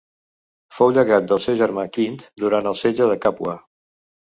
Fou 0.77 0.93
llegat 0.95 1.29
del 1.33 1.43
seu 1.45 1.57
germà 1.61 1.85
Quint 2.01 2.21
durant 2.47 2.75
el 2.75 2.83
setge 2.85 3.15
de 3.15 3.23
Càpua. 3.27 3.61